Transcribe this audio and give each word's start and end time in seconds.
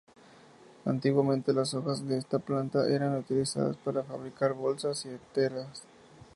Antiguamente 0.83 1.53
las 1.53 1.75
hojas 1.75 2.07
de 2.07 2.17
esta 2.17 2.39
planta 2.39 2.89
eran 2.89 3.15
utilizadas 3.15 3.77
para 3.77 4.01
fabricar 4.01 4.53
bolsas 4.53 5.05
y 5.05 5.09
esteras. 5.09 5.83